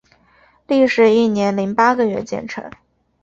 [0.65, 2.71] 历时一年零八个月建成。